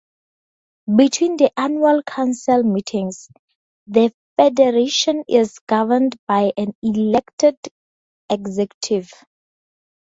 [0.95, 3.29] Between the annual Council Meetings,
[3.85, 7.55] the Federation is governed by an elected
[8.27, 9.11] Executive.